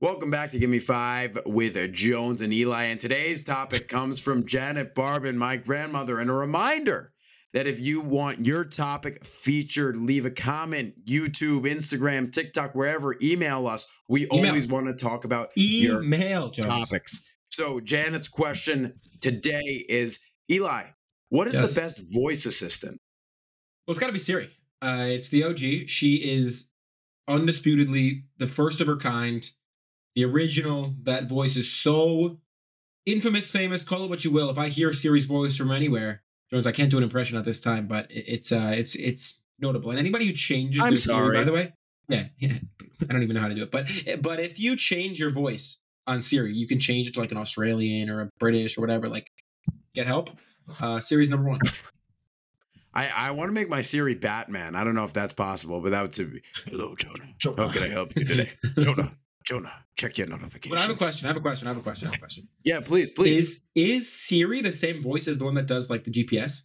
[0.00, 2.84] Welcome back to Give Me Five with Jones and Eli.
[2.84, 6.18] And today's topic comes from Janet Barbin, my grandmother.
[6.18, 7.12] And a reminder
[7.54, 13.66] that if you want your topic featured, leave a comment, YouTube, Instagram, TikTok, wherever, email
[13.66, 13.86] us.
[14.06, 14.48] We Email.
[14.48, 17.22] always want to talk about your Email, topics.
[17.50, 20.20] So, Janet's question today is
[20.50, 20.88] Eli,
[21.30, 21.74] what is Yes.
[21.74, 23.00] the best voice assistant?
[23.86, 24.50] Well, it's got to be Siri.
[24.82, 25.86] Uh, it's the OG.
[25.88, 26.66] She is
[27.26, 29.48] undisputedly the first of her kind,
[30.16, 30.94] the original.
[31.04, 32.40] That voice is so
[33.04, 33.84] infamous, famous.
[33.84, 34.50] Call it what you will.
[34.50, 37.60] If I hear Siri's voice from anywhere, Jones, I can't do an impression at this
[37.60, 39.90] time, but it's uh, it's it's notable.
[39.90, 41.36] And anybody who changes I'm their Siri, sorry.
[41.36, 41.72] by the way,
[42.08, 42.54] yeah, yeah,
[43.02, 43.70] I don't even know how to do it.
[43.70, 43.86] But
[44.20, 47.38] but if you change your voice on Siri, you can change it to like an
[47.38, 49.08] Australian or a British or whatever.
[49.08, 49.30] Like,
[49.94, 50.30] get help.
[50.80, 51.60] Uh, Siri's number one.
[52.94, 54.74] I, I want to make my Siri Batman.
[54.74, 57.58] I don't know if that's possible, but that would be Hello, Jonah.
[57.58, 58.48] How can I help you today?
[58.78, 59.14] Jonah,
[59.46, 60.70] Jonah, check your notifications.
[60.70, 61.26] But I have a question.
[61.26, 61.68] I have a question.
[61.68, 62.08] I have a question.
[62.08, 62.44] I have a question.
[62.64, 63.38] Yeah, please, please.
[63.38, 66.62] Is is Siri the same voice as the one that does like the GPS,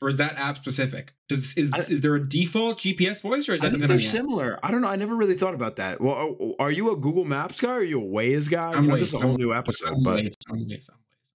[0.00, 1.12] or is that app specific?
[1.28, 3.98] Does is I- is there a default GPS voice, or is I that think they're
[3.98, 4.56] similar.
[4.62, 4.88] I don't know.
[4.88, 6.00] I never really thought about that.
[6.00, 8.72] Well, oh, oh, are you a Google Maps guy or are you a Waze guy?
[8.72, 10.90] I'm You know, this is a whole I'm- new episode, I'm but Waze, I'm Waze,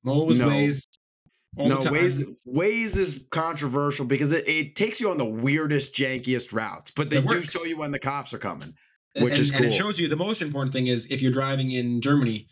[0.05, 0.11] I'm Waze.
[0.15, 0.47] Always No.
[0.47, 0.87] Waze.
[1.57, 1.77] All no.
[1.79, 7.09] Waze, Waze is controversial because it, it takes you on the weirdest, jankiest routes, but
[7.09, 8.73] they do show you when the cops are coming.
[9.15, 11.71] Which and, is and it shows you the most important thing is if you're driving
[11.71, 12.47] in Germany,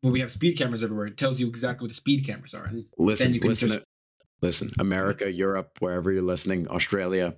[0.00, 2.64] where we have speed cameras everywhere, it tells you exactly what the speed cameras are.
[2.64, 3.84] And Listen, you can listen, just-
[4.40, 4.70] listen.
[4.78, 7.36] America, Europe, wherever you're listening, Australia,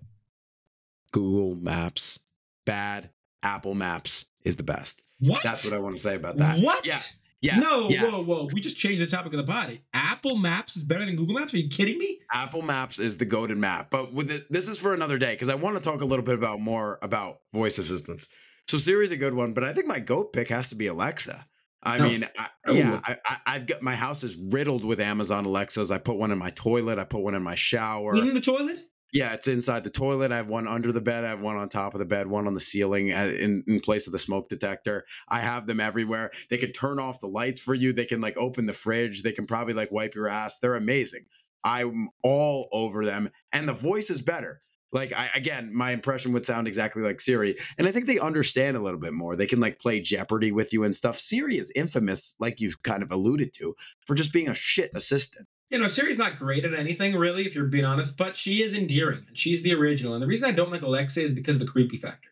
[1.12, 2.18] Google Maps,
[2.64, 3.10] bad.
[3.42, 5.04] Apple Maps is the best.
[5.20, 5.42] what?
[5.42, 6.58] That's what I want to say about that.
[6.58, 6.84] What?
[6.84, 7.18] Yes.
[7.42, 7.62] Yes.
[7.62, 8.12] no, yes.
[8.12, 8.48] whoa, whoa.
[8.52, 9.78] We just changed the topic of the pod.
[9.94, 11.54] Apple Maps is better than Google Maps?
[11.54, 12.20] Are you kidding me?
[12.32, 15.50] Apple Maps is the goaded map, but with it, this is for another day because
[15.50, 18.28] I want to talk a little bit about more about voice assistants.
[18.69, 21.47] So Siri's a good one, but I think my goat pick has to be Alexa.
[21.83, 22.09] I No.
[22.09, 22.73] mean, I, Oh.
[22.73, 25.91] yeah, I, I, I've got my house is riddled with Amazon Alexas.
[25.92, 26.98] I put one in my toilet.
[26.98, 28.17] I put one in my shower.
[28.17, 28.79] In the toilet?
[29.13, 30.33] Yeah, it's inside the toilet.
[30.33, 31.23] I have one under the bed.
[31.23, 33.79] I have one on top of the bed, one on the ceiling uh, in, in
[33.79, 35.05] place of the smoke detector.
[35.29, 36.33] I have them everywhere.
[36.51, 37.92] They can turn off the lights for you.
[37.92, 39.23] They can like open the fridge.
[39.23, 40.58] They can probably like wipe your ass.
[40.58, 41.27] They're amazing.
[41.63, 43.30] I'm all over them.
[43.52, 44.61] And the voice is better.
[44.92, 47.57] Like I again, my impression would sound exactly like Siri.
[47.79, 49.36] And I think they understand a little bit more.
[49.36, 51.19] They can like play Jeopardy with you and stuff.
[51.19, 53.75] Siri is infamous, like you've kind of alluded to,
[54.07, 55.46] for just being a shit assistant.
[55.70, 58.73] You know, Siri's not great at anything, really, if you're being honest, but she is
[58.73, 60.14] endearing and she's the original.
[60.14, 62.30] And the reason I don't like Alexa is because of the creepy factor.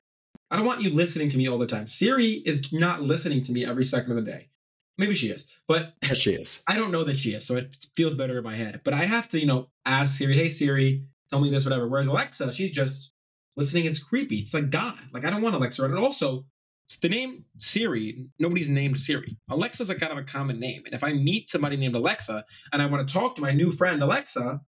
[0.51, 1.89] I don't want you listening to me all the time.
[1.89, 4.51] Siri is not listening to me every second of the day.
[4.97, 6.63] Maybe she is, but Yes, she is.
[6.69, 8.83] I don't know that she is, so it feels better in my head.
[8.85, 11.89] But I have to, you know, ask Siri, hey, Siri, tell me this, whatever.
[11.89, 13.11] Whereas Alexa, she's just
[13.57, 13.87] listening.
[13.87, 14.39] It's creepy.
[14.39, 14.99] It's like God.
[15.13, 15.85] Like, I don't want Alexa.
[15.85, 16.45] And also,
[16.87, 19.37] it's the name Siri, nobody's named Siri.
[19.51, 20.83] Alexa's a kind of a common name.
[20.87, 23.73] And if I meet somebody named Alexa and I want to talk to my new
[23.73, 24.61] friend Alexa,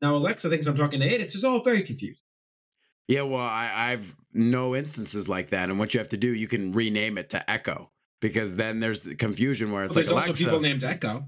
[0.00, 1.20] now Alexa thinks I'm talking to it.
[1.20, 2.22] It's just all very confused.
[3.06, 6.48] Yeah, well, I, I've no instances like that, and what you have to do, you
[6.48, 7.90] can rename it to Echo
[8.22, 10.44] because then there's the confusion where it's There's like also Alexa.
[10.44, 11.26] people named Echo.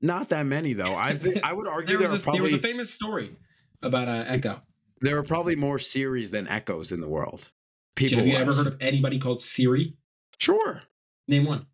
[0.00, 0.94] Not that many though.
[0.94, 3.36] I I would argue There there, was, are a, there was a famous story
[3.82, 4.60] about uh, Echo.
[5.00, 7.50] there are probably more Siris than Echoes in the world.
[7.96, 9.94] People, Have you ever heard of anybody called Siri?
[10.38, 10.82] Sure,
[11.28, 11.66] Name one.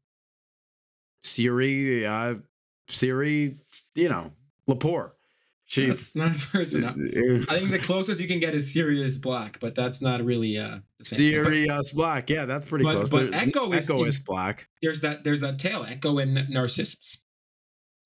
[1.23, 2.37] Siri, uh,
[2.89, 3.57] Siri,
[3.95, 4.33] you know,
[4.69, 5.13] Lepore.
[5.69, 6.13] She's.
[6.13, 6.85] That's not a person.
[7.51, 10.79] I think the closest you can get is Sirius Black, but that's not really uh
[11.01, 11.43] the same.
[11.43, 12.31] But Sirius Black.
[12.31, 13.11] Yeah, that's pretty but- close.
[13.11, 14.69] but There's- Echo is Echo is black.
[14.81, 17.21] there's that there's that tail, Echo and Narcissus.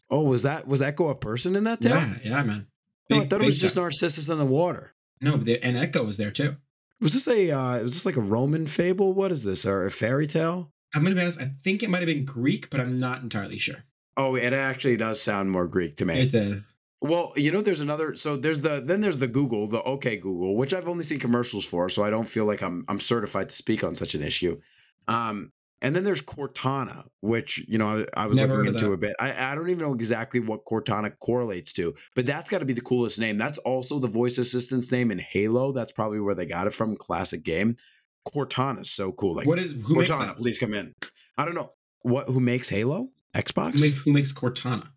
[0.08, 1.96] Oh, was that was Echo a person in that tale?
[1.96, 2.66] Yeah, yeah, man.
[3.10, 3.84] No, I thought it was just time.
[3.84, 4.94] Narcissus in the water.
[5.20, 6.56] no, the- and Echo was there too.
[7.00, 9.12] Was this a uh was this like a Roman fable?
[9.12, 9.64] What is this?
[9.66, 10.72] Or a fairy tale?
[10.94, 11.40] I'm gonna be honest.
[11.40, 13.84] I think it might have been Greek, but I'm not entirely sure.
[14.16, 16.20] Oh, it actually does sound more Greek to me.
[16.22, 16.62] It is.
[17.00, 18.14] well, you know, there's another.
[18.16, 21.64] So there's the then there's the Google, the OK Google, which I've only seen commercials
[21.64, 24.60] for, so I don't feel like I'm I'm certified to speak on such an issue.
[25.08, 28.96] Um, and then there's Cortana, which you know I, I was Never looking into a
[28.96, 29.16] bit.
[29.18, 32.72] I, I don't even know exactly what Cortana correlates to, but that's got to be
[32.72, 33.38] the coolest name.
[33.38, 35.72] That's also the voice assistant's name in Halo.
[35.72, 36.96] That's probably where they got it from.
[36.96, 37.76] Classic game.
[38.28, 39.34] Cortana's so cool.
[39.34, 40.94] Like what is who makes Cortana, please come in.
[41.38, 41.72] I don't know
[42.02, 43.08] what who makes Halo.
[43.34, 43.74] Xbox.
[43.74, 44.88] Who, make, who makes Cortana?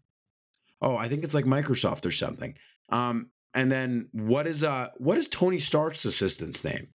[0.81, 2.55] Oh, I think it's like Microsoft or something.
[2.89, 6.87] Um, and then what is uh what is Tony Stark's assistant's name?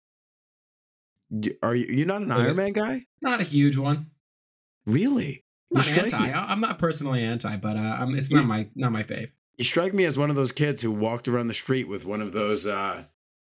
[1.61, 3.05] Are you you're not an Iron Man guy?
[3.21, 4.11] Not a huge one.
[4.85, 5.43] Really?
[5.71, 6.27] You Not anti.
[6.27, 9.31] me, I'm not personally anti, but uh, I'm, it's not my not my fave.
[9.57, 12.21] you strike me as one of those kids who walked around the street with one
[12.21, 13.03] of those uh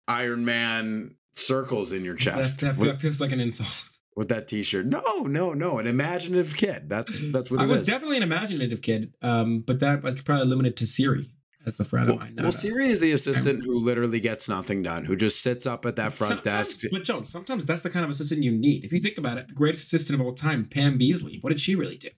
[0.08, 2.60] Iron Man circles in your chest.
[2.60, 3.68] that, What- that feels like an insult.
[4.16, 4.84] with that T-shirt.
[4.86, 6.88] No, no, no, an imaginative kid.
[6.88, 7.86] That's that's what I it was is.
[7.88, 11.32] definitely an imaginative kid, um, but that was probably limited to Siri
[11.66, 12.36] as a friend well, of mine.
[12.38, 15.96] well, Siri is the assistant who literally gets nothing done, who just sits up at
[15.96, 16.80] that front desk.
[16.90, 18.84] But Joe, sometimes that's the kind of assistant you need.
[18.84, 21.42] If you think about it, the greatest assistant of all time, Pam Beesly.
[21.42, 22.08] What did she really do?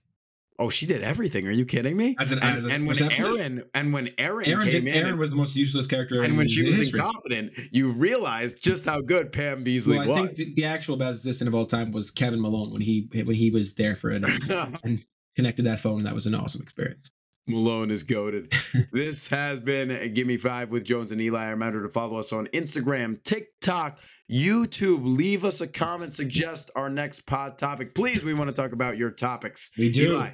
[0.57, 1.47] Oh, she did everything.
[1.47, 2.15] Are you kidding me?
[2.17, 3.11] As an- and, as a and when?
[3.11, 6.21] Erin and when Erin, Erin, came did, in, Erin was the most useless character.
[6.21, 6.99] and when she was history.
[6.99, 10.31] incompetent, you realized just how good Pam Beesly Well, I was.
[10.31, 13.49] think the, actual best assistant of all time was Kevin Malone when he when he
[13.51, 14.23] was there for an
[14.83, 15.03] and
[15.35, 15.97] connected that phone.
[15.97, 17.11] And that was an awesome experience.
[17.47, 18.53] Malone is goaded.
[18.91, 21.49] this has been Give Me Five with Jones and Eli.
[21.49, 23.99] Remember to follow us on Instagram, TikTok,
[24.31, 25.01] YouTube.
[25.03, 27.93] Leave us a comment, suggest our next pod topic.
[27.93, 29.71] Please, we want to talk about your topics.
[29.77, 30.13] We do.
[30.13, 30.31] Eli,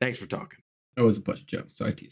[0.00, 0.60] thanks for talking.
[0.96, 1.68] That was a bunch pleasure, Joe.
[1.68, 2.10] Sorry to you.